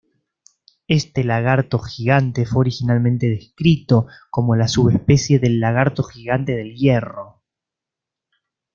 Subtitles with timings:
[0.87, 7.43] Este lagarto gigante fue originalmente descrito como la subespecie del Lagarto gigante del Hierro.